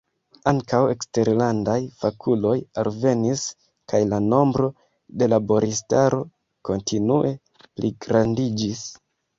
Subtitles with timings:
[0.51, 2.55] Ankaŭ eksterlandaj fakuloj
[2.85, 3.45] alvenis,
[3.93, 4.73] kaj la nombro
[5.21, 6.25] de laboristaro
[6.73, 7.37] kontinue
[7.69, 8.87] pligrandiĝis.